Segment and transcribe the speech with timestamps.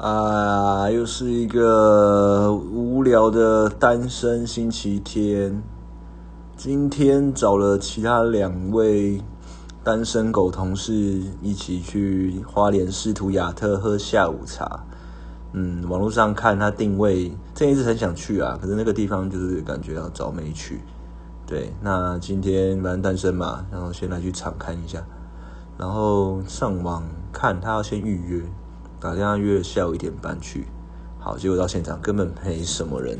[0.00, 5.62] 啊，又是一个无聊的单身星期天。
[6.56, 9.20] 今天找了其他两位
[9.84, 10.94] 单身狗同事
[11.42, 14.86] 一起去花莲市图亚特喝下午茶。
[15.52, 20.80] 嗯，网络上看他定位，这一直很想去啊，可是那个地方就是感觉要找没去。
[21.46, 25.04] 对，那今天反正单身嘛，然后先来去场看一下，
[25.76, 28.42] 然后上网看他要先预约。
[29.00, 30.66] 打电话约下午一点半去，
[31.18, 33.18] 好，结果到现场根本没什么人，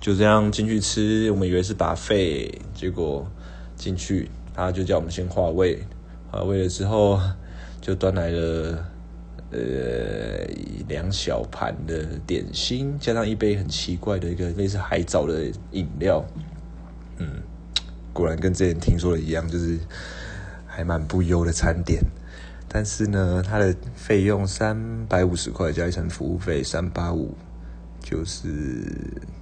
[0.00, 3.26] 就这样进去吃，我们以为是把费，结果
[3.74, 5.82] 进去他就叫我们先划位，
[6.30, 7.20] 划位了之后
[7.80, 8.84] 就端来了
[9.50, 10.46] 呃
[10.88, 16.24] 两小盘的点心，加上一杯很奇怪的一个类似海藻的饮料，
[17.16, 17.42] 嗯，
[18.12, 19.80] 果然跟之前听说的一样，就是
[20.64, 22.00] 还蛮不优的餐点。
[22.68, 27.34] 但是呢，它的费用三百五十块加一层服务费三八五，
[28.00, 28.84] 就是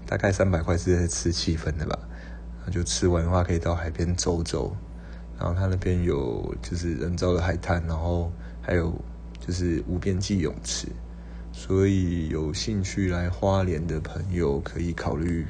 [0.07, 1.99] 大概三百块是吃气氛的吧。
[2.71, 4.77] 就吃完的话，可以到海边走走。
[5.39, 8.93] 然后它那边有就是人造的海滩，然后还有
[9.45, 10.87] 就是无边际泳池。
[11.53, 15.47] 所以有兴趣来花莲的朋友可以考虑，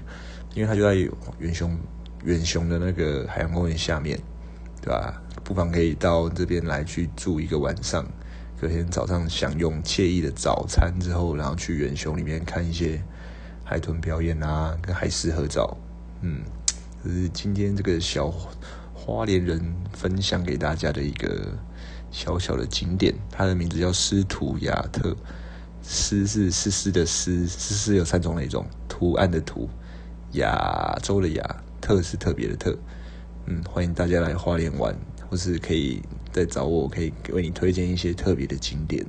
[0.54, 0.94] 因为它就在
[1.38, 1.76] 远雄
[2.24, 4.18] 远雄的那个海洋公园下面，
[4.80, 5.20] 对吧？
[5.46, 8.04] 不妨可以到这边来去住一个晚上，
[8.60, 13.00] 隔天早上享用惬意的早餐之后，然后去远雄里面看一些
[13.62, 15.76] 海豚表演啊，跟海狮合照。
[16.22, 16.42] 嗯，
[17.04, 18.28] 这是今天这个小
[18.92, 21.56] 花莲人分享给大家的一个
[22.10, 25.16] 小小的景点，它的名字叫斯图亚特。
[25.80, 29.70] 斯是斯斯的斯，斯斯有三种那种图案的图，
[30.32, 32.76] 亚洲的亚，特是特别的特。
[33.46, 34.92] 嗯，欢迎大家来花莲玩。
[35.28, 39.04] 或是可以再找我，可以为你推荐一些特别的景点。